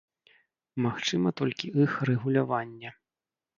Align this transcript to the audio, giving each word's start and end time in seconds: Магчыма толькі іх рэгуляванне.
Магчыма 0.85 1.29
толькі 1.43 1.71
іх 1.85 1.91
рэгуляванне. 2.11 2.89